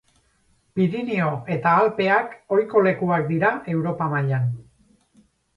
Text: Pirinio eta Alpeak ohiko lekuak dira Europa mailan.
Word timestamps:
Pirinio 0.79 1.27
eta 1.57 1.75
Alpeak 1.83 2.33
ohiko 2.57 2.83
lekuak 2.89 3.29
dira 3.33 3.55
Europa 3.75 4.09
mailan. 4.15 4.53